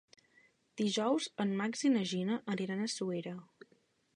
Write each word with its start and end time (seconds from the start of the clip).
Dijous 0.81 1.27
en 1.45 1.53
Max 1.59 1.85
i 1.91 1.91
na 1.99 2.03
Gina 2.13 2.39
aniran 2.55 2.85
a 2.85 2.89
Suera. 2.95 3.37